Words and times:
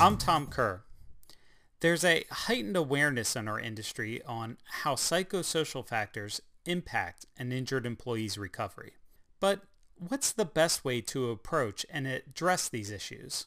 I'm 0.00 0.16
Tom 0.16 0.46
Kerr. 0.46 0.82
There's 1.80 2.04
a 2.04 2.24
heightened 2.30 2.76
awareness 2.76 3.34
in 3.34 3.48
our 3.48 3.58
industry 3.58 4.22
on 4.22 4.58
how 4.82 4.94
psychosocial 4.94 5.84
factors 5.84 6.40
impact 6.64 7.26
an 7.36 7.50
injured 7.50 7.84
employee's 7.84 8.38
recovery. 8.38 8.92
But 9.40 9.62
what's 9.96 10.30
the 10.30 10.44
best 10.44 10.84
way 10.84 11.00
to 11.00 11.30
approach 11.30 11.84
and 11.90 12.06
address 12.06 12.68
these 12.68 12.92
issues? 12.92 13.46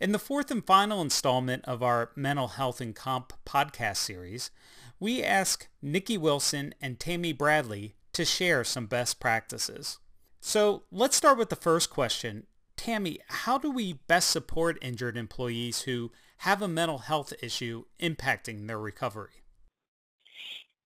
In 0.00 0.12
the 0.12 0.18
fourth 0.18 0.50
and 0.50 0.64
final 0.64 1.02
installment 1.02 1.66
of 1.66 1.82
our 1.82 2.12
Mental 2.16 2.48
Health 2.48 2.80
and 2.80 2.96
Comp 2.96 3.34
podcast 3.44 3.98
series, 3.98 4.50
we 4.98 5.22
ask 5.22 5.68
Nikki 5.82 6.16
Wilson 6.16 6.74
and 6.80 6.98
Tammy 6.98 7.34
Bradley 7.34 7.94
to 8.14 8.24
share 8.24 8.64
some 8.64 8.86
best 8.86 9.20
practices. 9.20 9.98
So 10.40 10.84
let's 10.90 11.16
start 11.16 11.36
with 11.36 11.50
the 11.50 11.56
first 11.56 11.90
question. 11.90 12.46
Tammy, 12.80 13.18
how 13.28 13.58
do 13.58 13.70
we 13.70 13.92
best 14.06 14.30
support 14.30 14.78
injured 14.80 15.18
employees 15.18 15.82
who 15.82 16.10
have 16.38 16.62
a 16.62 16.66
mental 16.66 16.96
health 16.96 17.34
issue 17.42 17.84
impacting 18.00 18.66
their 18.66 18.78
recovery? 18.78 19.44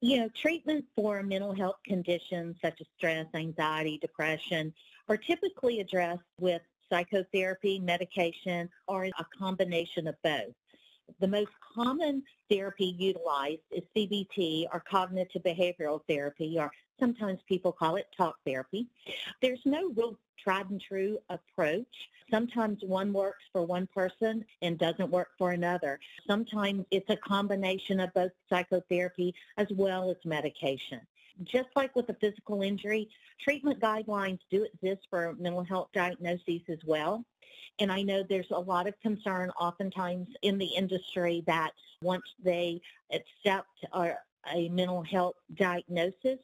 You 0.00 0.16
know, 0.16 0.28
treatment 0.34 0.86
for 0.96 1.22
mental 1.22 1.54
health 1.54 1.76
conditions 1.86 2.56
such 2.60 2.80
as 2.80 2.88
stress, 2.98 3.26
anxiety, 3.32 3.98
depression 3.98 4.74
are 5.08 5.16
typically 5.16 5.78
addressed 5.78 6.24
with 6.40 6.62
psychotherapy, 6.90 7.78
medication, 7.78 8.68
or 8.88 9.04
a 9.04 9.26
combination 9.38 10.08
of 10.08 10.16
both. 10.24 10.52
The 11.20 11.28
most 11.28 11.52
common 11.76 12.24
therapy 12.50 12.96
utilized 12.98 13.62
is 13.70 13.84
CBT 13.96 14.66
or 14.72 14.82
cognitive 14.90 15.44
behavioral 15.44 16.00
therapy, 16.08 16.56
or 16.58 16.72
sometimes 16.98 17.40
people 17.48 17.72
call 17.72 17.96
it 17.96 18.06
talk 18.16 18.36
therapy. 18.44 18.86
There's 19.40 19.60
no 19.64 19.90
real 19.96 20.16
tried 20.42 20.70
and 20.70 20.80
true 20.80 21.18
approach. 21.30 21.86
Sometimes 22.30 22.82
one 22.82 23.12
works 23.12 23.42
for 23.52 23.64
one 23.64 23.86
person 23.86 24.44
and 24.62 24.78
doesn't 24.78 25.10
work 25.10 25.28
for 25.38 25.52
another. 25.52 26.00
Sometimes 26.26 26.84
it's 26.90 27.08
a 27.10 27.16
combination 27.16 28.00
of 28.00 28.12
both 28.14 28.32
psychotherapy 28.48 29.34
as 29.56 29.68
well 29.72 30.10
as 30.10 30.16
medication. 30.24 31.00
Just 31.42 31.68
like 31.74 31.94
with 31.96 32.08
a 32.10 32.14
physical 32.14 32.62
injury, 32.62 33.08
treatment 33.40 33.80
guidelines 33.80 34.38
do 34.50 34.64
exist 34.64 35.06
for 35.10 35.34
mental 35.38 35.64
health 35.64 35.88
diagnoses 35.92 36.60
as 36.68 36.78
well. 36.86 37.24
And 37.80 37.90
I 37.90 38.02
know 38.02 38.22
there's 38.22 38.50
a 38.52 38.58
lot 38.58 38.86
of 38.86 38.98
concern 39.00 39.50
oftentimes 39.58 40.28
in 40.42 40.58
the 40.58 40.66
industry 40.66 41.42
that 41.46 41.72
once 42.02 42.24
they 42.42 42.80
accept 43.12 43.84
a, 43.92 44.12
a 44.54 44.68
mental 44.68 45.02
health 45.02 45.34
diagnosis, 45.54 46.38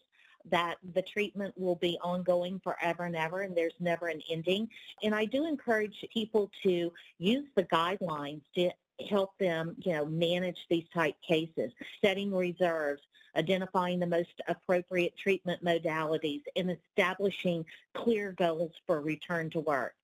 that 0.50 0.76
the 0.94 1.02
treatment 1.02 1.54
will 1.56 1.76
be 1.76 1.98
ongoing 2.02 2.60
forever 2.62 3.04
and 3.04 3.16
ever 3.16 3.42
and 3.42 3.56
there's 3.56 3.74
never 3.80 4.08
an 4.08 4.22
ending. 4.30 4.68
And 5.02 5.14
I 5.14 5.24
do 5.24 5.46
encourage 5.46 6.04
people 6.12 6.50
to 6.62 6.92
use 7.18 7.46
the 7.54 7.64
guidelines 7.64 8.42
to 8.54 8.70
help 9.08 9.36
them, 9.38 9.76
you 9.78 9.92
know, 9.92 10.04
manage 10.04 10.58
these 10.68 10.84
type 10.92 11.16
cases, 11.26 11.72
setting 12.02 12.34
reserves, 12.34 13.02
identifying 13.36 14.00
the 14.00 14.06
most 14.06 14.40
appropriate 14.48 15.16
treatment 15.16 15.64
modalities, 15.64 16.42
and 16.56 16.70
establishing 16.70 17.64
clear 17.94 18.32
goals 18.32 18.72
for 18.86 19.00
return 19.00 19.50
to 19.50 19.60
work. 19.60 19.94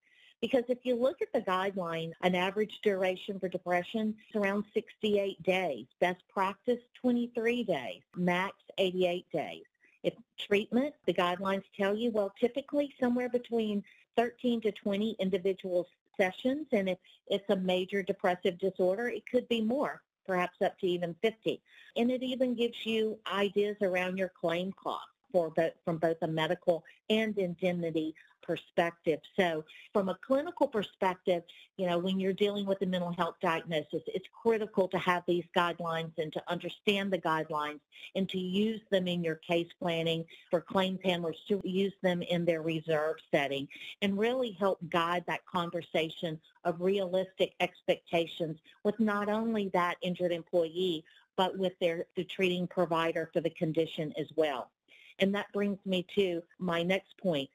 Because 0.40 0.64
if 0.68 0.78
you 0.82 0.96
look 0.96 1.22
at 1.22 1.32
the 1.32 1.40
guideline, 1.40 2.12
an 2.22 2.34
average 2.34 2.80
duration 2.82 3.40
for 3.40 3.48
depression 3.48 4.14
is 4.28 4.36
around 4.36 4.64
68 4.74 5.42
days. 5.42 5.86
Best 5.98 6.22
practice, 6.32 6.80
23 7.00 7.64
days. 7.64 8.02
Max, 8.14 8.54
88 8.76 9.26
days. 9.32 9.64
If 10.06 10.14
treatment, 10.38 10.94
the 11.06 11.12
guidelines 11.12 11.64
tell 11.76 11.96
you, 11.96 12.12
well, 12.12 12.32
typically 12.38 12.94
somewhere 13.00 13.28
between 13.28 13.82
13 14.16 14.60
to 14.60 14.70
20 14.70 15.16
individual 15.18 15.88
sessions. 16.16 16.68
And 16.70 16.88
if 16.88 16.98
it's 17.26 17.50
a 17.50 17.56
major 17.56 18.04
depressive 18.04 18.56
disorder, 18.58 19.08
it 19.08 19.24
could 19.28 19.48
be 19.48 19.60
more, 19.60 20.02
perhaps 20.24 20.62
up 20.64 20.78
to 20.78 20.86
even 20.86 21.16
50. 21.22 21.60
And 21.96 22.12
it 22.12 22.22
even 22.22 22.54
gives 22.54 22.86
you 22.86 23.18
ideas 23.32 23.76
around 23.82 24.16
your 24.16 24.30
claim 24.40 24.72
cost 24.80 25.08
for 25.32 25.50
both, 25.50 25.72
from 25.84 25.98
both 25.98 26.18
a 26.22 26.28
medical 26.28 26.84
and 27.10 27.36
indemnity 27.36 28.14
perspective. 28.46 29.20
So 29.38 29.64
from 29.92 30.08
a 30.08 30.18
clinical 30.26 30.68
perspective, 30.68 31.42
you 31.76 31.86
know, 31.86 31.98
when 31.98 32.20
you're 32.20 32.32
dealing 32.32 32.66
with 32.66 32.80
a 32.82 32.86
mental 32.86 33.12
health 33.12 33.36
diagnosis, 33.42 34.02
it's 34.06 34.26
critical 34.42 34.88
to 34.88 34.98
have 34.98 35.24
these 35.26 35.44
guidelines 35.56 36.12
and 36.18 36.32
to 36.32 36.42
understand 36.48 37.12
the 37.12 37.18
guidelines 37.18 37.80
and 38.14 38.28
to 38.30 38.38
use 38.38 38.80
them 38.90 39.08
in 39.08 39.24
your 39.24 39.36
case 39.36 39.68
planning 39.80 40.24
for 40.50 40.60
claims 40.60 41.00
handlers 41.04 41.38
to 41.48 41.60
use 41.64 41.94
them 42.02 42.22
in 42.22 42.44
their 42.44 42.62
reserve 42.62 43.16
setting 43.30 43.68
and 44.02 44.18
really 44.18 44.52
help 44.52 44.78
guide 44.88 45.24
that 45.26 45.44
conversation 45.46 46.40
of 46.64 46.80
realistic 46.80 47.52
expectations 47.60 48.58
with 48.84 48.98
not 49.00 49.28
only 49.28 49.70
that 49.74 49.96
injured 50.02 50.32
employee, 50.32 51.04
but 51.36 51.58
with 51.58 51.72
their 51.80 52.06
the 52.16 52.24
treating 52.24 52.66
provider 52.66 53.28
for 53.32 53.40
the 53.40 53.50
condition 53.50 54.12
as 54.18 54.26
well. 54.36 54.70
And 55.18 55.34
that 55.34 55.52
brings 55.52 55.78
me 55.86 56.06
to 56.14 56.42
my 56.58 56.82
next 56.82 57.16
point. 57.18 57.48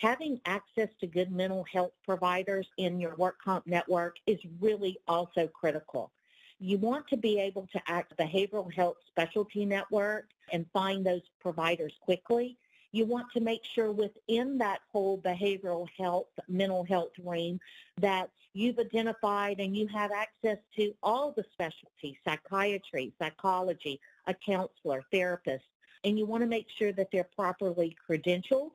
Having 0.00 0.40
access 0.46 0.88
to 1.00 1.06
good 1.06 1.30
mental 1.30 1.62
health 1.70 1.92
providers 2.06 2.66
in 2.78 2.98
your 2.98 3.14
work 3.16 3.36
comp 3.44 3.66
network 3.66 4.16
is 4.26 4.38
really 4.58 4.98
also 5.06 5.46
critical. 5.48 6.10
You 6.58 6.78
want 6.78 7.06
to 7.08 7.18
be 7.18 7.38
able 7.38 7.68
to 7.72 7.80
act 7.86 8.16
behavioral 8.16 8.72
health 8.72 8.96
specialty 9.08 9.66
network 9.66 10.28
and 10.52 10.64
find 10.72 11.04
those 11.04 11.20
providers 11.38 11.92
quickly. 12.00 12.56
You 12.92 13.04
want 13.04 13.26
to 13.34 13.40
make 13.40 13.60
sure 13.74 13.92
within 13.92 14.56
that 14.58 14.80
whole 14.90 15.18
behavioral 15.18 15.86
health, 15.98 16.28
mental 16.48 16.84
health 16.84 17.12
realm 17.22 17.60
that 17.98 18.30
you've 18.54 18.78
identified 18.78 19.60
and 19.60 19.76
you 19.76 19.86
have 19.88 20.12
access 20.12 20.58
to 20.76 20.94
all 21.02 21.32
the 21.36 21.44
specialties, 21.52 22.16
psychiatry, 22.24 23.12
psychology, 23.18 24.00
a 24.26 24.34
counselor, 24.34 25.04
therapist, 25.12 25.64
and 26.04 26.18
you 26.18 26.24
want 26.24 26.42
to 26.42 26.48
make 26.48 26.68
sure 26.78 26.92
that 26.92 27.08
they're 27.12 27.28
properly 27.36 27.94
credentialed 28.08 28.72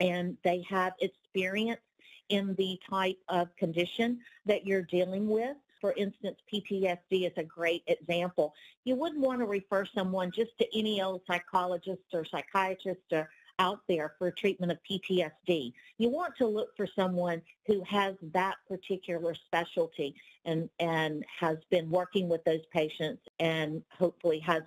and 0.00 0.36
they 0.42 0.64
have 0.68 0.94
experience 1.00 1.80
in 2.28 2.54
the 2.56 2.78
type 2.88 3.18
of 3.28 3.54
condition 3.56 4.20
that 4.46 4.66
you're 4.66 4.82
dealing 4.82 5.28
with. 5.28 5.56
For 5.80 5.92
instance, 5.94 6.36
PTSD 6.52 7.26
is 7.26 7.32
a 7.36 7.42
great 7.42 7.82
example. 7.86 8.54
You 8.84 8.96
wouldn't 8.96 9.20
want 9.20 9.40
to 9.40 9.46
refer 9.46 9.86
someone 9.94 10.30
just 10.30 10.56
to 10.58 10.78
any 10.78 11.00
old 11.00 11.22
psychologist 11.26 12.02
or 12.12 12.24
psychiatrist 12.24 13.00
or 13.12 13.28
out 13.58 13.80
there 13.88 14.14
for 14.18 14.30
treatment 14.30 14.72
of 14.72 14.78
PTSD. 14.90 15.72
You 15.98 16.08
want 16.08 16.34
to 16.38 16.46
look 16.46 16.74
for 16.76 16.86
someone 16.96 17.42
who 17.66 17.82
has 17.84 18.14
that 18.32 18.56
particular 18.66 19.34
specialty 19.34 20.14
and, 20.46 20.68
and 20.80 21.24
has 21.38 21.58
been 21.70 21.90
working 21.90 22.28
with 22.28 22.42
those 22.44 22.64
patients 22.72 23.22
and 23.38 23.82
hopefully 23.96 24.38
has 24.40 24.62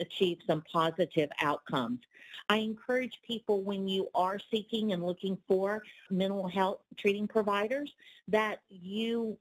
achieve 0.00 0.38
some 0.46 0.62
positive 0.72 1.30
outcomes. 1.40 2.00
I 2.48 2.56
encourage 2.56 3.20
people 3.26 3.62
when 3.62 3.88
you 3.88 4.08
are 4.14 4.38
seeking 4.50 4.92
and 4.92 5.04
looking 5.04 5.38
for 5.46 5.82
mental 6.10 6.48
health 6.48 6.80
treating 6.98 7.28
providers 7.28 7.92
that 8.28 8.60
you 8.68 9.38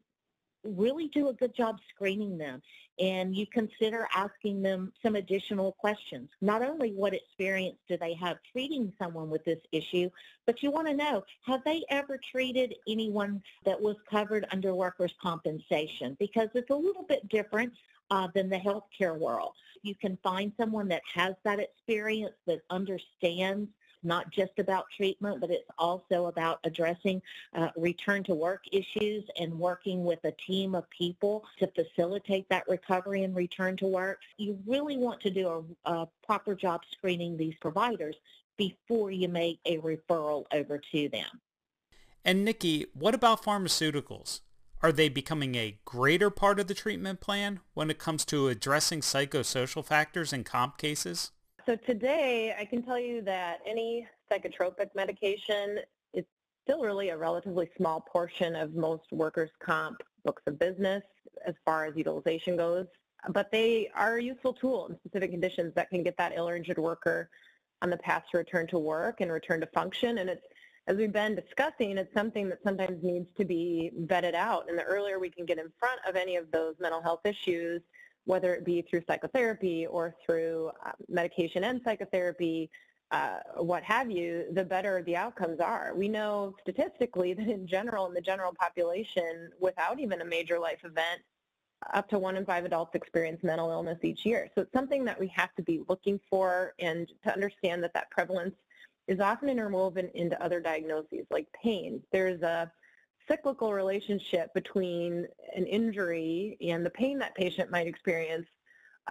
really 0.64 1.08
do 1.08 1.30
a 1.30 1.34
good 1.34 1.56
job 1.56 1.78
screening 1.94 2.38
them 2.38 2.62
and 3.00 3.36
you 3.36 3.48
consider 3.48 4.08
asking 4.14 4.62
them 4.62 4.94
some 5.02 5.16
additional 5.16 5.72
questions. 5.74 6.30
Not 6.42 6.62
only 6.62 6.92
what 6.92 7.14
experience 7.14 7.78
do 7.90 7.98
they 7.98 8.14
have 8.16 8.38
treating 8.52 8.94
someone 9.00 9.30
with 9.30 9.44
this 9.44 9.60
issue, 9.72 10.10
but 10.46 10.62
you 10.62 10.70
want 10.70 10.88
to 10.88 10.94
know, 10.94 11.24
have 11.46 11.64
they 11.64 11.84
ever 11.90 12.20
treated 12.32 12.76
anyone 12.88 13.42
that 13.66 13.82
was 13.82 13.96
covered 14.10 14.46
under 14.52 14.76
workers' 14.76 15.16
compensation? 15.22 16.16
Because 16.20 16.50
it's 16.54 16.70
a 16.70 16.76
little 16.76 17.04
bit 17.04 17.28
different 17.30 17.74
uh, 18.12 18.28
than 18.36 18.50
the 18.50 18.58
healthcare 18.58 19.18
world. 19.18 19.54
You 19.82 19.96
can 19.96 20.18
find 20.22 20.52
someone 20.58 20.88
that 20.90 21.02
has 21.12 21.34
that 21.44 21.60
experience, 21.60 22.36
that 22.46 22.62
understands 22.70 23.70
not 24.04 24.32
just 24.32 24.58
about 24.58 24.86
treatment, 24.96 25.40
but 25.40 25.52
it's 25.52 25.70
also 25.78 26.26
about 26.26 26.60
addressing 26.64 27.22
uh, 27.54 27.70
return 27.78 28.24
to 28.24 28.34
work 28.34 28.64
issues 28.72 29.24
and 29.40 29.58
working 29.58 30.04
with 30.04 30.20
a 30.24 30.32
team 30.48 30.76
of 30.76 30.90
people 30.90 31.44
to 31.60 31.68
facilitate 31.68 32.48
that 32.50 32.68
recovery 32.68 33.24
and 33.24 33.36
return 33.36 33.78
to 33.78 33.86
work. 33.86 34.20
You 34.38 34.58
really 34.68 34.98
want 34.98 35.22
to 35.22 35.30
do 35.30 35.66
a, 35.86 35.92
a 35.92 36.08
proper 36.26 36.56
job 36.56 36.82
screening 36.92 37.38
these 37.38 37.54
providers 37.62 38.16
before 38.58 39.12
you 39.12 39.28
make 39.28 39.60
a 39.66 39.78
referral 39.78 40.46
over 40.52 40.82
to 40.92 41.10
them. 41.10 41.40
And 42.26 42.44
Nikki, 42.44 42.88
what 42.94 43.16
about 43.16 43.44
pharmaceuticals? 43.44 44.42
Are 44.84 44.92
they 44.92 45.10
becoming 45.10 45.54
a 45.54 45.78
greater 45.86 46.32
part 46.32 46.60
of 46.60 46.66
the 46.66 46.74
treatment 46.74 47.22
plan 47.22 47.60
when 47.76 47.92
it 47.92 48.00
comes 48.00 48.26
to 48.26 48.48
addressing 48.48 49.02
psychosocial 49.02 49.86
factors 49.86 50.34
in 50.34 50.44
comp 50.44 50.80
cases? 50.80 51.32
So 51.68 51.76
today, 51.76 52.56
I 52.58 52.66
can 52.66 52.82
tell 52.82 52.98
you 52.98 53.22
that 53.22 53.60
any 53.68 54.08
psychotropic 54.32 54.96
medication 54.96 55.78
is 56.16 56.26
still 56.64 56.82
really 56.82 57.10
a 57.10 57.18
relatively 57.18 57.70
small 57.78 58.02
portion 58.02 58.56
of 58.56 58.74
most 58.74 59.04
workers' 59.12 59.52
comp 59.64 60.02
books 60.26 60.42
of 60.48 60.58
business 60.58 61.04
as 61.46 61.54
far 61.64 61.86
as 61.86 61.96
utilization 61.96 62.58
goes. 62.58 62.88
But 63.30 63.52
they 63.52 63.92
are 63.94 64.16
a 64.16 64.24
useful 64.24 64.54
tool 64.54 64.88
in 64.88 64.96
specific 64.96 65.30
conditions 65.30 65.74
that 65.76 65.92
can 65.92 66.02
get 66.02 66.18
that 66.18 66.34
ill 66.36 66.50
or 66.50 66.56
injured 66.56 66.80
worker 66.80 67.30
on 67.84 67.92
the 67.92 67.98
path 67.98 68.24
to 68.32 68.40
return 68.40 68.66
to 68.68 68.80
work 68.80 69.22
and 69.22 69.32
return 69.32 69.60
to 69.60 69.68
function. 69.68 70.18
And 70.18 70.28
it's 70.28 70.46
as 70.88 70.98
we've 70.98 71.14
been 71.14 71.36
discussing, 71.36 71.98
it's 71.98 72.14
something 72.14 72.50
that 72.50 72.60
sometimes 72.64 73.04
needs 73.04 73.28
to 73.38 73.46
be 73.46 73.92
vetted 74.06 74.34
out. 74.34 74.68
And 74.68 74.78
the 74.78 74.84
earlier 74.84 75.20
we 75.20 75.30
can 75.30 75.46
get 75.46 75.60
in 75.60 75.72
front 75.80 76.00
of 76.08 76.16
any 76.16 76.36
of 76.36 76.52
those 76.52 76.76
mental 76.80 77.02
health 77.02 77.22
issues, 77.26 77.82
whether 78.26 78.54
it 78.54 78.66
be 78.66 78.82
through 78.82 79.04
psychotherapy 79.08 79.86
or 79.86 80.16
through 80.26 80.72
uh, 80.86 80.92
medication 81.08 81.64
and 81.64 81.82
psychotherapy, 81.84 82.70
uh, 83.12 83.40
what 83.58 83.84
have 83.84 84.10
you, 84.10 84.46
the 84.54 84.64
better 84.64 85.04
the 85.04 85.16
outcomes 85.16 85.60
are. 85.60 85.94
We 85.96 86.08
know 86.08 86.56
statistically 86.62 87.34
that 87.36 87.48
in 87.48 87.68
general, 87.68 88.08
in 88.08 88.14
the 88.14 88.22
general 88.22 88.54
population, 88.60 89.52
without 89.60 90.00
even 90.00 90.22
a 90.22 90.26
major 90.26 90.58
life 90.60 90.84
event, 90.84 91.22
up 91.94 92.08
to 92.10 92.20
one 92.20 92.38
in 92.38 92.46
five 92.46 92.64
adults 92.64 92.94
experience 92.96 93.44
mental 93.44 93.72
illness 93.72 93.98
each 94.04 94.26
year. 94.26 94.50
So 94.54 94.62
it's 94.62 94.74
something 94.74 95.04
that 95.06 95.20
we 95.20 95.28
have 95.36 95.54
to 95.56 95.64
be 95.64 95.82
looking 95.90 96.20
for 96.30 96.74
and 96.80 97.12
to 97.24 97.34
understand 97.34 97.84
that 97.84 97.94
that 97.96 98.10
prevalence 98.12 98.56
is 99.12 99.20
often 99.20 99.50
interwoven 99.50 100.10
into 100.14 100.42
other 100.42 100.62
diagnoses 100.62 101.26
like 101.30 101.46
pain. 101.62 102.02
There's 102.14 102.42
a 102.44 102.72
cyclical 103.28 103.74
relationship 103.74 104.54
between 104.54 105.28
an 105.54 105.66
injury 105.66 106.58
and 106.62 106.86
the 106.86 106.90
pain 106.92 107.20
that 107.20 107.36
patient 107.36 107.70
might 107.70 107.88
experience 107.88 108.48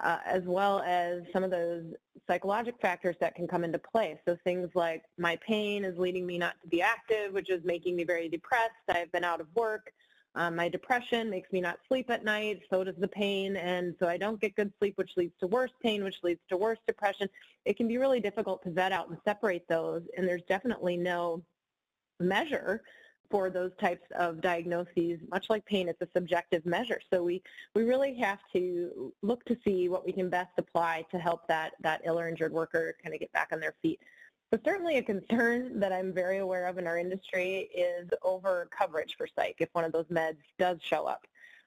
uh, 0.02 0.17
as 0.25 0.43
well 0.47 0.81
as 0.87 1.20
some 1.35 1.44
of 1.44 1.50
those 1.50 1.85
psychologic 2.26 2.76
factors 2.81 3.17
that 3.20 3.35
can 3.35 3.47
come 3.47 3.62
into 3.62 3.79
play. 3.79 4.19
So 4.26 4.38
things 4.43 4.70
like 4.75 5.02
my 5.19 5.38
pain 5.47 5.85
is 5.85 5.99
leading 5.99 6.26
me 6.26 6.38
not 6.38 6.55
to 6.62 6.69
be 6.69 6.81
active, 6.81 7.35
which 7.35 7.50
is 7.50 7.62
making 7.62 7.94
me 7.94 8.05
very 8.05 8.31
depressed. 8.31 8.70
I've 8.88 9.12
been 9.12 9.25
out 9.25 9.43
of 9.43 9.49
work. 9.55 9.93
Um, 10.37 10.55
my 10.55 10.69
depression 10.69 11.29
makes 11.29 11.50
me 11.53 11.61
not 11.61 11.79
sleep 11.88 12.09
at 12.09 12.25
night, 12.25 12.61
so 12.71 12.85
does 12.85 12.94
the 12.99 13.09
pain, 13.09 13.56
and 13.56 13.97
so 13.99 14.06
I 14.06 14.17
don't 14.17 14.41
get 14.41 14.55
good 14.55 14.73
sleep, 14.79 14.97
which 14.97 15.11
leads 15.17 15.35
to 15.41 15.49
worse 15.49 15.73
pain, 15.82 16.05
which 16.05 16.17
leads 16.23 16.41
to 16.50 16.56
worse 16.56 16.79
depression. 16.87 17.29
It 17.65 17.77
can 17.77 17.88
be 17.88 17.99
really 17.99 18.21
difficult 18.21 18.62
to 18.62 18.71
vet 18.71 18.93
out 18.93 19.09
and 19.09 19.19
separate 19.25 19.67
those, 19.69 20.03
and 20.17 20.29
there's 20.29 20.44
definitely 20.49 20.97
no 20.97 21.43
measure 22.21 22.82
for 23.31 23.50
those 23.50 23.71
types 23.81 24.06
of 24.19 24.41
diagnoses. 24.41 25.19
Much 25.31 25.47
like 25.50 25.65
pain, 25.65 25.88
it's 25.88 26.00
a 26.00 26.09
subjective 26.15 26.67
measure. 26.67 27.00
So 27.12 27.23
we, 27.23 27.43
we 27.75 27.85
really 27.85 28.15
have 28.15 28.38
to 28.53 29.12
look 29.23 29.44
to 29.44 29.56
see 29.65 29.88
what 29.88 30.05
we 30.05 30.12
can 30.12 30.29
best 30.29 30.50
apply 30.59 31.06
to 31.12 31.19
help 31.19 31.47
that, 31.49 31.73
that 31.81 32.03
ill 32.05 32.19
or 32.19 32.29
injured 32.29 32.53
worker 32.53 32.97
kind 33.03 33.15
of 33.15 33.21
get 33.21 33.33
back 33.33 33.49
on 33.53 33.61
their 33.61 33.75
feet. 33.83 34.00
So 34.52 34.58
certainly 34.64 34.99
a 34.99 35.02
concern 35.02 35.79
that 35.79 35.93
I'm 35.93 36.12
very 36.12 36.38
aware 36.38 36.67
of 36.67 36.76
in 36.76 36.88
our 36.88 36.99
industry 36.99 37.70
is 37.73 38.08
over 38.23 38.69
coverage 38.76 39.17
for 39.17 39.29
psych 39.37 39.56
if 39.61 39.69
one 39.75 39.85
of 39.85 39.93
those 39.93 40.06
meds 40.06 40.38
does 40.58 40.79
show 40.82 41.06
up. 41.06 41.25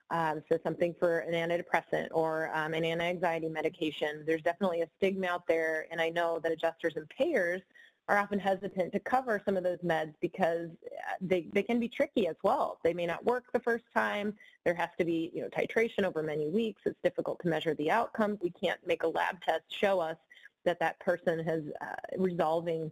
Um, 0.09 0.44
so 0.51 0.59
something 0.63 0.94
for 1.00 1.19
an 1.19 1.33
antidepressant 1.33 2.09
or 2.12 2.51
um, 2.53 2.74
an 2.74 2.83
anti-anxiety 2.83 3.47
medication. 3.47 4.25
There's 4.27 4.41
definitely 4.41 4.81
a 4.81 4.89
stigma 4.97 5.27
out 5.27 5.47
there, 5.47 5.88
and 5.91 6.01
I 6.01 6.09
know 6.09 6.39
that 6.44 6.51
adjusters 6.51 6.97
and 6.97 7.07
payers 7.07 7.62
are 8.09 8.18
often 8.18 8.38
hesitant 8.38 8.91
to 8.91 9.00
cover 9.00 9.41
some 9.45 9.56
of 9.56 9.63
those 9.63 9.77
meds 9.77 10.13
because 10.19 10.69
uh, 10.85 11.13
they, 11.21 11.47
they 11.53 11.63
can 11.63 11.80
be 11.80 11.88
tricky 11.88 12.27
as 12.27 12.35
well. 12.44 12.80
They 12.83 12.94
may 12.94 13.06
not 13.06 13.24
work 13.24 13.45
the 13.53 13.62
first 13.62 13.85
time. 13.94 14.33
There 14.65 14.75
has 14.75 14.89
to 14.97 15.06
be 15.06 15.31
you 15.33 15.41
know, 15.41 15.47
titration 15.47 16.03
over 16.03 16.21
many 16.21 16.50
weeks. 16.50 16.81
It's 16.85 17.00
difficult 17.01 17.39
to 17.44 17.47
measure 17.47 17.74
the 17.75 17.89
outcomes. 17.89 18.39
We 18.44 18.51
can't 18.51 18.85
make 18.85 19.03
a 19.03 19.07
lab 19.07 19.41
test 19.41 19.63
show 19.69 20.01
us 20.01 20.18
that 20.65 20.80
that 20.80 21.00
person 21.00 21.39
has 21.44 21.62
uh, 21.81 21.95
resolving 22.18 22.92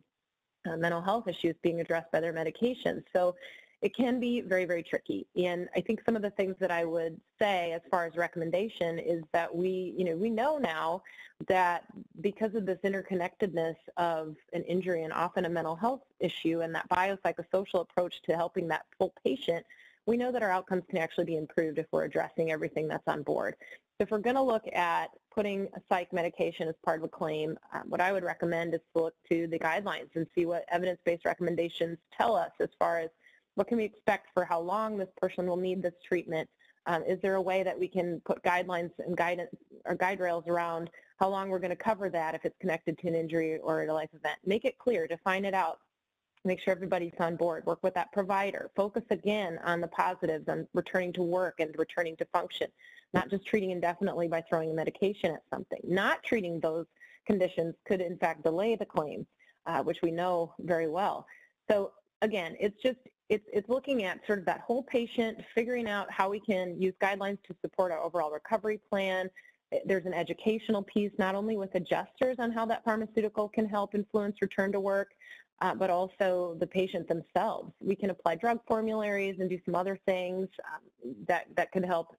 uh, 0.70 0.78
mental 0.78 1.02
health 1.02 1.28
issues 1.28 1.56
being 1.62 1.82
addressed 1.82 2.12
by 2.12 2.20
their 2.20 2.34
medications. 2.34 3.04
So 3.14 3.36
it 3.82 3.96
can 3.96 4.20
be 4.20 4.42
very, 4.42 4.66
very 4.66 4.84
tricky. 4.84 5.26
And 5.36 5.68
I 5.76 5.82
think 5.82 6.02
some 6.06 6.16
of 6.16 6.22
the 6.22 6.30
things 6.32 6.56
that 6.60 6.70
I 6.70 6.86
would 6.86 7.20
say 7.40 7.72
as 7.72 7.82
far 7.90 8.06
as 8.06 8.16
recommendation 8.16 9.00
is 9.00 9.24
that 9.34 9.54
we, 9.54 9.96
you 9.98 10.06
know, 10.06 10.16
we 10.16 10.30
know 10.30 10.60
now 10.60 11.02
that 11.48 11.86
because 12.22 12.54
of 12.54 12.68
this 12.68 12.78
interconnectedness 12.84 13.76
of 13.98 14.36
an 14.54 14.62
injury 14.64 15.04
and 15.04 15.12
often 15.12 15.46
a 15.46 15.50
mental 15.50 15.76
health 15.76 16.02
issue 16.20 16.62
and 16.62 16.76
that 16.76 16.88
biopsychosocial 16.90 17.82
approach 17.82 18.22
to 18.24 18.36
helping 18.36 18.68
that 18.68 18.86
full 19.00 19.14
patient, 19.24 19.66
we 20.08 20.18
know 20.18 20.32
that 20.32 20.44
our 20.44 20.52
outcomes 20.52 20.84
can 20.90 21.00
actually 21.00 21.26
be 21.26 21.38
improved 21.38 21.78
if 21.78 21.86
we're 21.92 22.06
addressing 22.06 22.52
everything 22.52 22.88
that's 22.88 23.08
on 23.08 23.24
board. 23.24 23.56
So 23.60 24.04
If 24.04 24.12
we're 24.12 24.20
going 24.20 24.36
to 24.36 24.42
look 24.42 24.64
at 24.74 25.10
putting 25.34 25.68
a 25.76 25.82
psych 25.90 26.12
medication 26.12 26.68
as 26.68 26.76
part 26.84 27.00
of 27.00 27.04
a 27.04 27.08
claim, 27.08 27.58
um, 27.74 27.84
what 27.88 28.02
I 28.02 28.12
would 28.12 28.24
recommend 28.24 28.74
is 28.74 28.82
to 28.96 29.04
look 29.04 29.14
to 29.32 29.48
the 29.48 29.60
guidelines 29.60 30.10
and 30.16 30.26
see 30.36 30.46
what 30.46 30.66
evidence-based 30.70 31.26
recommendations 31.26 31.98
tell 32.18 32.36
us 32.36 32.52
as 32.60 32.70
far 32.80 33.00
as 33.00 33.10
what 33.56 33.68
can 33.68 33.78
we 33.78 33.84
expect 33.84 34.30
for 34.34 34.44
how 34.44 34.60
long 34.60 34.98
this 34.98 35.10
person 35.22 35.46
will 35.46 35.58
need 35.58 35.84
this 35.84 35.94
treatment. 36.08 36.50
Um, 36.88 37.04
is 37.04 37.20
there 37.22 37.36
a 37.36 37.42
way 37.42 37.62
that 37.62 37.78
we 37.78 37.88
can 37.88 38.22
put 38.26 38.42
guidelines 38.44 38.92
and 38.98 39.16
guidance 39.16 39.52
or 39.86 39.94
guide 39.94 40.20
rails 40.20 40.46
around 40.48 40.90
how 41.20 41.30
long 41.30 41.50
we're 41.50 41.60
going 41.60 41.70
to 41.70 41.76
cover 41.76 42.10
that 42.10 42.34
if 42.34 42.44
it's 42.44 42.58
connected 42.60 42.98
to 43.00 43.08
an 43.08 43.14
injury 43.14 43.60
or 43.60 43.84
a 43.84 43.94
life 43.94 44.10
event? 44.16 44.40
Make 44.46 44.66
it 44.66 44.80
clear, 44.80 45.06
define 45.06 45.46
it 45.46 45.54
out, 45.54 45.80
make 46.44 46.60
sure 46.60 46.74
everybody's 46.74 47.14
on 47.20 47.36
board, 47.36 47.66
work 47.66 47.84
with 47.84 47.94
that 47.94 48.12
provider, 48.12 48.72
focus 48.76 49.04
again 49.10 49.60
on 49.64 49.82
the 49.82 49.88
positives, 49.88 50.48
on 50.48 50.68
returning 50.74 51.14
to 51.14 51.22
work 51.22 51.56
and 51.60 51.74
returning 51.78 52.16
to 52.18 52.26
function 52.34 52.68
not 53.14 53.30
just 53.30 53.46
treating 53.46 53.72
indefinitely 53.72 54.28
by 54.28 54.42
throwing 54.50 54.72
a 54.72 54.74
medication 54.74 55.32
at 55.32 55.44
something. 55.54 55.80
Not 55.84 56.24
treating 56.24 56.60
those 56.60 56.86
conditions 57.26 57.76
could 57.86 58.02
in 58.02 58.18
fact 58.18 58.44
delay 58.44 58.76
the 58.76 58.86
claim, 58.86 59.26
uh, 59.66 59.84
which 59.84 59.98
we 60.02 60.12
know 60.12 60.54
very 60.60 60.88
well. 60.88 61.26
So 61.70 61.92
again, 62.22 62.56
it's 62.60 62.82
just, 62.82 63.00
it's, 63.30 63.46
it's 63.52 63.70
looking 63.70 64.04
at 64.04 64.20
sort 64.26 64.40
of 64.40 64.46
that 64.46 64.62
whole 64.62 64.84
patient, 64.84 65.40
figuring 65.56 65.88
out 65.88 66.12
how 66.12 66.30
we 66.30 66.40
can 66.40 66.82
use 66.82 66.94
guidelines 67.02 67.38
to 67.44 67.56
support 67.62 67.92
our 67.92 68.00
overall 68.00 68.32
recovery 68.32 68.80
plan. 68.90 69.30
There's 69.86 70.06
an 70.06 70.14
educational 70.14 70.84
piece, 70.84 71.12
not 71.18 71.36
only 71.36 71.58
with 71.58 71.74
adjusters 71.76 72.38
on 72.40 72.52
how 72.52 72.66
that 72.66 72.84
pharmaceutical 72.84 73.48
can 73.50 73.68
help 73.68 73.96
influence 73.96 74.42
return 74.42 74.72
to 74.74 74.80
work, 74.80 75.12
uh, 75.62 75.76
but 75.76 75.90
also 75.90 76.56
the 76.60 76.68
patient 76.68 77.08
themselves. 77.08 77.72
We 77.80 77.96
can 77.96 78.10
apply 78.10 78.36
drug 78.36 78.60
formularies 78.68 79.40
and 79.40 79.50
do 79.50 79.60
some 79.64 79.76
other 79.76 79.98
things 80.06 80.50
um, 80.66 81.16
that, 81.28 81.48
that 81.56 81.72
could 81.72 81.86
help 81.86 82.16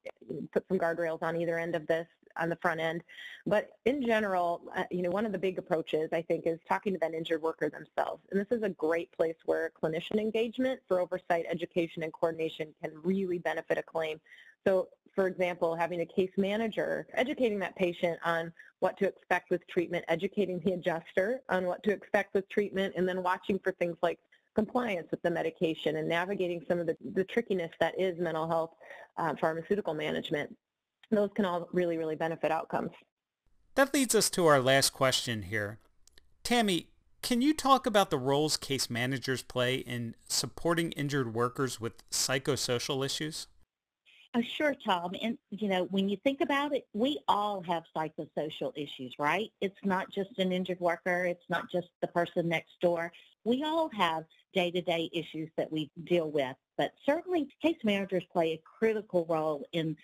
put 0.53 0.65
some 0.69 0.79
guardrails 0.79 1.23
on 1.23 1.37
either 1.37 1.59
end 1.59 1.75
of 1.75 1.87
this 1.87 2.07
on 2.39 2.49
the 2.49 2.57
front 2.57 2.81
end. 2.81 3.03
But 3.47 3.73
in 3.85 4.05
general, 4.07 4.63
uh, 4.75 4.85
you 4.91 5.03
know, 5.03 5.11
one 5.11 5.27
of 5.27 5.33
the 5.33 5.39
big 5.39 5.59
approaches 5.59 6.09
I 6.13 6.23
think 6.23 6.47
is 6.47 6.59
talking 6.69 6.95
to 6.95 6.99
that 7.01 7.13
injured 7.13 7.43
worker 7.43 7.69
themselves. 7.69 8.23
And 8.31 8.41
this 8.41 8.47
is 8.51 8.63
a 8.63 8.71
great 8.71 9.13
place 9.13 9.37
where 9.45 9.71
clinician 9.83 10.19
engagement 10.19 10.81
for 10.89 11.01
oversight, 11.01 11.45
education, 11.51 12.03
and 12.03 12.13
coordination 12.13 12.69
can 12.83 12.93
really 13.03 13.39
benefit 13.39 13.77
a 13.77 13.83
claim. 13.83 14.21
So 14.67 14.89
for 15.15 15.27
example, 15.27 15.77
having 15.77 16.01
a 16.01 16.07
case 16.07 16.31
manager, 16.37 17.07
educating 17.15 17.59
that 17.61 17.77
patient 17.77 18.19
on 18.25 18.53
what 18.81 18.99
to 18.99 19.07
expect 19.07 19.51
with 19.51 19.67
treatment, 19.69 20.05
educating 20.09 20.61
the 20.65 20.73
adjuster 20.73 21.41
on 21.49 21.67
what 21.67 21.83
to 21.85 21.91
expect 21.93 22.35
with 22.35 22.49
treatment, 22.49 22.95
and 22.97 23.09
then 23.09 23.23
watching 23.23 23.59
for 23.63 23.73
things 23.73 23.97
like 24.03 24.19
compliance 24.55 25.09
with 25.11 25.23
the 25.23 25.31
medication 25.31 25.97
and 25.97 26.09
navigating 26.09 26.65
some 26.69 26.79
of 26.79 26.87
the, 26.87 26.97
the 27.15 27.25
trickiness 27.25 27.71
that 27.81 27.99
is 27.99 28.19
mental 28.19 28.49
health 28.49 28.71
uh, 29.19 29.35
pharmaceutical 29.41 29.95
management. 29.95 30.55
Those 31.11 31.31
can 31.35 31.45
all 31.45 31.69
really, 31.73 31.99
really 31.99 32.17
benefit 32.17 32.51
outcomes. 32.51 32.91
That 33.75 33.95
leads 33.95 34.15
us 34.15 34.29
to 34.31 34.47
our 34.47 34.61
last 34.61 34.91
question 34.91 35.43
here. 35.43 35.79
Tammy, 36.43 36.89
can 37.23 37.41
you 37.41 37.55
talk 37.55 37.87
about 37.87 38.11
the 38.11 38.19
roles 38.19 38.57
case 38.57 38.91
managers 38.91 39.43
play 39.43 39.77
in 39.77 40.15
supporting 40.29 40.93
injured 40.93 41.35
workers 41.35 41.81
with 41.81 42.09
psychosocial 42.11 43.05
issues? 43.05 43.47
Uh, 44.35 44.41
sure, 44.41 44.75
Tom. 44.75 45.15
And, 45.21 45.37
you 45.51 45.69
know, 45.69 45.85
when 45.85 46.09
you 46.09 46.17
think 46.25 46.41
about 46.41 46.75
it, 46.75 46.87
we 46.95 47.19
all 47.29 47.63
have 47.63 47.85
psychosocial 47.95 48.73
issues, 48.75 49.15
right? 49.19 49.51
It's 49.61 49.77
not 49.85 50.11
just 50.11 50.39
an 50.39 50.53
injured 50.53 50.81
worker. 50.81 51.27
It's 51.27 51.45
not 51.51 51.71
just 51.71 51.89
the 52.01 52.07
person 52.09 52.49
next 52.49 52.81
door. 52.81 53.13
We 53.45 53.63
all 53.63 53.91
have 53.91 54.25
day-to-day 54.55 55.11
issues 55.13 55.51
that 55.59 55.71
we 55.71 55.91
deal 56.05 56.31
with. 56.31 56.57
But 56.79 56.93
certainly 57.05 57.49
case 57.61 57.77
managers 57.85 58.25
play 58.33 58.53
a 58.53 58.63
critical 58.79 59.27
role 59.29 59.67
in 59.73 59.97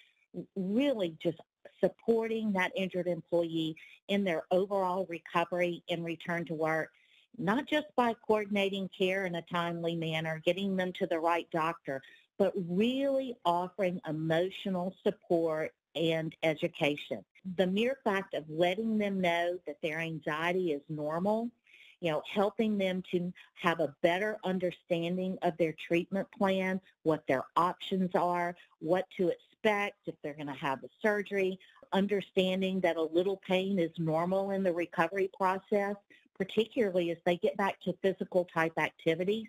really 0.56 1.16
just 1.22 1.38
supporting 1.80 2.52
that 2.52 2.72
injured 2.76 3.06
employee 3.06 3.76
in 4.08 4.24
their 4.24 4.42
overall 4.50 5.06
recovery 5.08 5.82
and 5.88 6.04
return 6.04 6.44
to 6.46 6.54
work, 6.54 6.90
not 7.38 7.66
just 7.66 7.86
by 7.96 8.14
coordinating 8.26 8.90
care 8.96 9.24
in 9.24 9.36
a 9.36 9.42
timely 9.42 9.96
manner, 9.96 10.42
getting 10.44 10.76
them 10.76 10.92
to 10.94 11.06
the 11.06 11.18
right 11.18 11.48
doctor, 11.50 12.02
but 12.38 12.52
really 12.68 13.36
offering 13.44 14.00
emotional 14.08 14.94
support 15.02 15.72
and 15.94 16.34
education. 16.42 17.24
The 17.56 17.66
mere 17.66 17.98
fact 18.04 18.34
of 18.34 18.44
letting 18.48 18.98
them 18.98 19.20
know 19.20 19.58
that 19.66 19.76
their 19.82 19.98
anxiety 19.98 20.72
is 20.72 20.82
normal, 20.88 21.50
you 22.00 22.10
know, 22.12 22.22
helping 22.32 22.78
them 22.78 23.02
to 23.10 23.32
have 23.54 23.80
a 23.80 23.94
better 24.02 24.38
understanding 24.44 25.36
of 25.42 25.56
their 25.58 25.74
treatment 25.86 26.28
plan, 26.36 26.80
what 27.02 27.26
their 27.26 27.44
options 27.56 28.10
are, 28.14 28.54
what 28.80 29.06
to 29.16 29.28
expect 29.28 29.96
if 30.06 30.14
they're 30.22 30.34
going 30.34 30.46
to 30.46 30.52
have 30.52 30.84
a 30.84 30.88
surgery, 31.02 31.58
understanding 31.92 32.80
that 32.80 32.96
a 32.96 33.02
little 33.02 33.40
pain 33.46 33.78
is 33.78 33.90
normal 33.98 34.50
in 34.50 34.62
the 34.62 34.72
recovery 34.72 35.30
process, 35.36 35.96
particularly 36.38 37.10
as 37.10 37.18
they 37.26 37.36
get 37.36 37.56
back 37.56 37.80
to 37.82 37.92
physical 38.00 38.46
type 38.54 38.72
activities. 38.78 39.46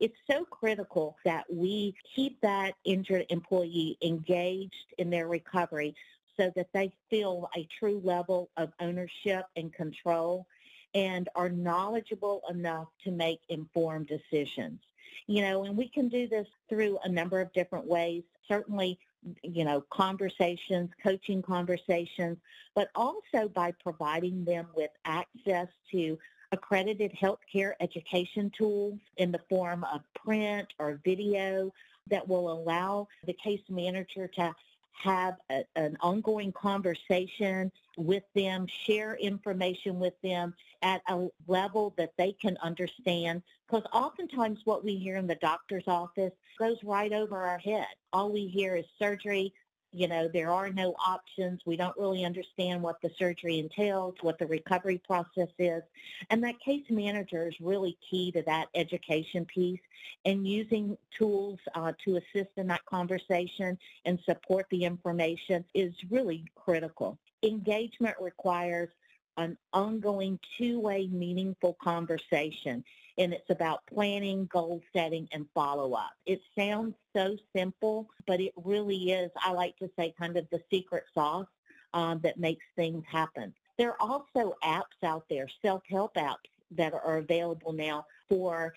It's 0.00 0.16
so 0.28 0.44
critical 0.44 1.16
that 1.24 1.44
we 1.50 1.94
keep 2.14 2.40
that 2.40 2.74
injured 2.84 3.26
employee 3.30 3.96
engaged 4.02 4.94
in 4.98 5.08
their 5.08 5.28
recovery 5.28 5.94
so 6.36 6.50
that 6.56 6.68
they 6.72 6.92
feel 7.10 7.48
a 7.56 7.68
true 7.78 8.00
level 8.04 8.50
of 8.56 8.72
ownership 8.80 9.44
and 9.56 9.72
control. 9.72 10.46
and 10.94 11.28
are 11.34 11.48
knowledgeable 11.48 12.42
enough 12.50 12.88
to 13.04 13.10
make 13.10 13.40
informed 13.48 14.08
decisions. 14.08 14.80
You 15.26 15.42
know, 15.42 15.64
and 15.64 15.76
we 15.76 15.88
can 15.88 16.08
do 16.08 16.28
this 16.28 16.46
through 16.68 16.98
a 17.04 17.08
number 17.08 17.40
of 17.40 17.52
different 17.52 17.86
ways. 17.86 18.24
Certainly, 18.48 18.98
you 19.42 19.64
know, 19.64 19.84
conversations, 19.92 20.90
coaching 21.02 21.42
conversations, 21.42 22.38
but 22.74 22.88
also 22.94 23.48
by 23.54 23.72
providing 23.82 24.44
them 24.44 24.66
with 24.74 24.90
access 25.04 25.68
to 25.90 26.18
accredited 26.52 27.12
healthcare 27.20 27.72
education 27.80 28.50
tools 28.56 28.98
in 29.16 29.32
the 29.32 29.40
form 29.48 29.84
of 29.92 30.02
print 30.14 30.68
or 30.78 31.00
video 31.04 31.72
that 32.10 32.26
will 32.26 32.52
allow 32.52 33.08
the 33.26 33.32
case 33.32 33.62
manager 33.70 34.28
to 34.28 34.54
have 34.92 35.36
a, 35.50 35.64
an 35.76 35.96
ongoing 36.00 36.52
conversation 36.52 37.72
with 37.96 38.24
them, 38.34 38.66
share 38.86 39.16
information 39.16 39.98
with 39.98 40.14
them 40.22 40.54
at 40.82 41.02
a 41.08 41.28
level 41.46 41.94
that 41.96 42.12
they 42.16 42.32
can 42.32 42.56
understand. 42.62 43.42
Because 43.66 43.84
oftentimes 43.92 44.60
what 44.64 44.84
we 44.84 44.96
hear 44.96 45.16
in 45.16 45.26
the 45.26 45.36
doctor's 45.36 45.86
office 45.86 46.32
goes 46.58 46.78
right 46.84 47.12
over 47.12 47.36
our 47.36 47.58
head. 47.58 47.86
All 48.12 48.30
we 48.30 48.46
hear 48.46 48.76
is 48.76 48.84
surgery, 48.98 49.52
you 49.92 50.08
know, 50.08 50.28
there 50.32 50.50
are 50.50 50.70
no 50.70 50.94
options. 51.06 51.60
We 51.66 51.76
don't 51.76 51.96
really 51.98 52.24
understand 52.24 52.82
what 52.82 53.00
the 53.02 53.10
surgery 53.18 53.58
entails, 53.58 54.14
what 54.22 54.38
the 54.38 54.46
recovery 54.46 54.98
process 54.98 55.48
is. 55.58 55.82
And 56.30 56.42
that 56.44 56.58
case 56.60 56.84
manager 56.88 57.46
is 57.46 57.54
really 57.60 57.98
key 58.08 58.32
to 58.32 58.42
that 58.42 58.68
education 58.74 59.44
piece 59.44 59.80
and 60.24 60.46
using 60.46 60.96
tools 61.16 61.58
uh, 61.74 61.92
to 62.04 62.16
assist 62.16 62.50
in 62.56 62.66
that 62.68 62.84
conversation 62.86 63.78
and 64.06 64.18
support 64.24 64.66
the 64.70 64.84
information 64.84 65.64
is 65.74 65.92
really 66.10 66.44
critical. 66.54 67.18
Engagement 67.42 68.16
requires 68.20 68.88
an 69.36 69.56
ongoing 69.72 70.38
two-way 70.58 71.08
meaningful 71.08 71.76
conversation 71.82 72.84
and 73.18 73.32
it's 73.32 73.50
about 73.50 73.80
planning, 73.92 74.46
goal 74.46 74.80
setting, 74.94 75.28
and 75.32 75.46
follow-up. 75.54 76.12
It 76.26 76.40
sounds 76.56 76.94
so 77.14 77.36
simple, 77.54 78.08
but 78.26 78.40
it 78.40 78.52
really 78.64 79.12
is, 79.12 79.30
I 79.36 79.52
like 79.52 79.76
to 79.78 79.90
say, 79.98 80.14
kind 80.18 80.36
of 80.36 80.48
the 80.50 80.62
secret 80.70 81.04
sauce 81.14 81.46
um, 81.92 82.20
that 82.22 82.38
makes 82.38 82.64
things 82.74 83.04
happen. 83.10 83.52
There 83.76 83.90
are 83.90 84.00
also 84.00 84.56
apps 84.64 85.02
out 85.02 85.24
there, 85.28 85.46
self-help 85.60 86.14
apps 86.14 86.36
that 86.72 86.94
are 86.94 87.18
available 87.18 87.72
now 87.72 88.06
for 88.28 88.72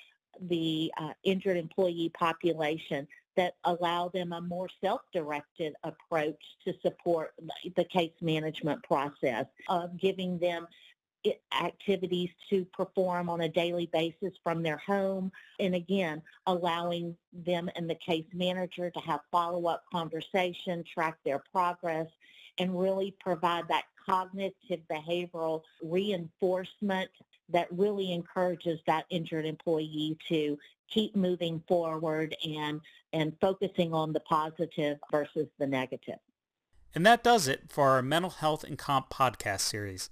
the 0.49 0.91
uh, 0.97 1.13
injured 1.23 1.55
employee 1.55 2.11
population 2.17 3.07
that 3.35 3.55
allow 3.63 4.09
them 4.09 4.33
a 4.33 4.41
more 4.41 4.67
self-directed 4.81 5.73
approach 5.83 6.41
to 6.63 6.73
support 6.81 7.33
the 7.75 7.83
case 7.85 8.13
management 8.21 8.83
process 8.83 9.45
of 9.69 9.97
giving 9.99 10.39
them 10.39 10.67
activities 11.59 12.29
to 12.49 12.65
perform 12.65 13.29
on 13.29 13.41
a 13.41 13.49
daily 13.49 13.89
basis 13.91 14.33
from 14.43 14.61
their 14.61 14.77
home. 14.77 15.31
And 15.59 15.75
again, 15.75 16.21
allowing 16.45 17.17
them 17.33 17.69
and 17.75 17.89
the 17.89 17.95
case 17.95 18.25
manager 18.33 18.89
to 18.89 18.99
have 18.99 19.21
follow-up 19.31 19.83
conversation, 19.91 20.83
track 20.93 21.17
their 21.25 21.43
progress, 21.51 22.07
and 22.57 22.79
really 22.79 23.15
provide 23.19 23.67
that 23.69 23.85
cognitive 24.05 24.81
behavioral 24.89 25.61
reinforcement 25.83 27.09
that 27.49 27.67
really 27.71 28.11
encourages 28.13 28.79
that 28.87 29.05
injured 29.09 29.45
employee 29.45 30.17
to 30.29 30.57
keep 30.89 31.15
moving 31.15 31.61
forward 31.67 32.35
and, 32.45 32.81
and 33.13 33.35
focusing 33.41 33.93
on 33.93 34.13
the 34.13 34.19
positive 34.21 34.97
versus 35.11 35.47
the 35.59 35.67
negative. 35.67 36.19
And 36.93 37.05
that 37.05 37.23
does 37.23 37.47
it 37.47 37.63
for 37.69 37.89
our 37.89 38.01
Mental 38.01 38.31
Health 38.31 38.63
and 38.63 38.77
Comp 38.77 39.09
podcast 39.09 39.61
series. 39.61 40.09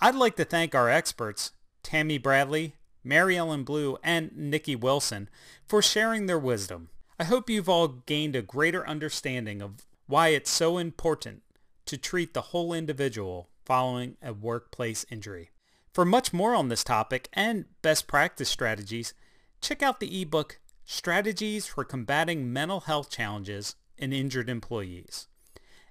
I'd 0.00 0.14
like 0.14 0.36
to 0.36 0.44
thank 0.44 0.74
our 0.74 0.88
experts, 0.88 1.52
Tammy 1.82 2.18
Bradley, 2.18 2.74
Mary 3.02 3.36
Ellen 3.36 3.64
Blue, 3.64 3.96
and 4.02 4.30
Nikki 4.36 4.76
Wilson, 4.76 5.28
for 5.66 5.80
sharing 5.80 6.26
their 6.26 6.38
wisdom. 6.38 6.90
I 7.18 7.24
hope 7.24 7.50
you've 7.50 7.68
all 7.68 7.88
gained 7.88 8.36
a 8.36 8.42
greater 8.42 8.86
understanding 8.86 9.62
of 9.62 9.86
why 10.06 10.28
it's 10.28 10.50
so 10.50 10.78
important 10.78 11.42
to 11.86 11.96
treat 11.96 12.34
the 12.34 12.40
whole 12.40 12.72
individual 12.72 13.48
following 13.64 14.16
a 14.22 14.32
workplace 14.32 15.06
injury. 15.10 15.50
For 15.92 16.04
much 16.04 16.32
more 16.32 16.54
on 16.54 16.68
this 16.68 16.84
topic 16.84 17.28
and 17.32 17.64
best 17.82 18.06
practice 18.06 18.48
strategies, 18.48 19.12
check 19.60 19.82
out 19.82 19.98
the 20.00 20.22
ebook 20.22 20.60
Strategies 20.84 21.66
for 21.66 21.84
Combating 21.84 22.52
Mental 22.52 22.80
Health 22.80 23.10
Challenges 23.10 23.76
in 23.96 24.12
Injured 24.12 24.48
Employees. 24.48 25.28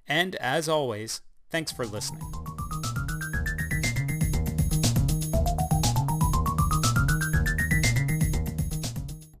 And 0.06 0.36
as 0.36 0.68
always, 0.68 1.22
thanks 1.50 1.72
for 1.72 1.86
listening. 1.86 2.59